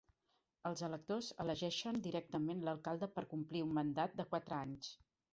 [0.67, 4.89] Els electors elegeixen directament l'alcalde per complir un mandat de quatre anys.